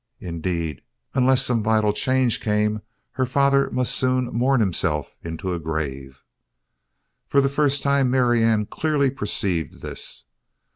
Indeed, 0.19 0.81
unless 1.13 1.45
some 1.45 1.61
vital 1.61 1.93
change 1.93 2.39
came, 2.39 2.81
her 3.11 3.25
father 3.27 3.69
must 3.69 3.93
soon 3.93 4.25
mourn 4.33 4.59
himself 4.59 5.15
into 5.21 5.53
a 5.53 5.59
grave. 5.59 6.23
For 7.27 7.39
the 7.39 7.49
first 7.49 7.83
time 7.83 8.09
Marianne 8.09 8.65
clearly 8.65 9.11
perceived 9.11 9.83
this. 9.83 10.25